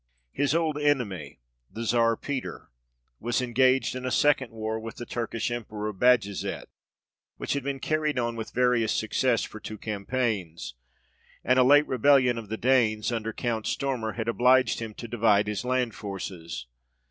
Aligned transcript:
His 0.31 0.55
old 0.55 0.79
enemy, 0.79 1.41
the 1.71 1.83
Czar 1.83 2.17
Peter, 2.17 2.71
was 3.19 3.39
engaged 3.39 3.95
in 3.95 4.03
a 4.03 4.07
INTERVENTION 4.07 4.07
OF 4.07 4.13
SPAIN 4.15 4.31
AND 4.31 4.39
RUSSIA. 4.39 4.39
63 4.49 4.57
second 4.57 4.59
war 4.59 4.79
with 4.79 4.95
the 4.95 5.05
Turkish 5.05 5.51
Emperor 5.51 5.93
Bajazet, 5.93 6.69
which 7.37 7.53
had 7.53 7.63
been 7.63 7.79
carried 7.79 8.17
on 8.17 8.35
with 8.35 8.49
various 8.51 8.91
success 8.91 9.43
for 9.43 9.59
two 9.59 9.77
cam 9.77 10.07
paigns; 10.07 10.73
and 11.45 11.59
a 11.59 11.63
late 11.63 11.85
rebellion 11.85 12.39
of 12.39 12.49
the 12.49 12.57
Danes, 12.57 13.11
under 13.11 13.31
Count 13.31 13.67
Stormer, 13.67 14.13
had 14.13 14.27
obliged 14.27 14.79
him 14.79 14.95
to 14.95 15.07
divide 15.07 15.45
his 15.45 15.63
land 15.63 15.93
forces. 15.93 16.65